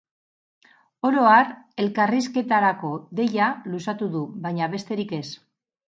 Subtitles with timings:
[1.09, 1.51] Oro har
[1.83, 5.25] elkarrizketarako deia luzatu du, baina besterik ez.